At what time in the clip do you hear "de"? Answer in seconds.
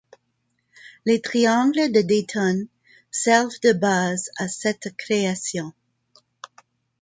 1.91-2.01, 3.63-3.71